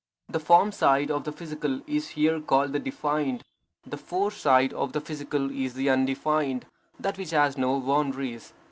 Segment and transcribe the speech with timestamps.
[0.29, 3.43] The form side of the physical is here called the defined.
[3.85, 6.65] The force side of the physical is the undefined,
[6.99, 8.51] that which has no boundaries.